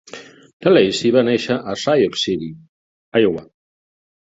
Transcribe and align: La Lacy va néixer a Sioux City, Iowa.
La 0.67 0.71
Lacy 0.73 1.11
va 1.17 1.23
néixer 1.29 1.59
a 1.59 1.77
Sioux 1.85 2.21
City, 2.25 2.51
Iowa. 3.25 3.51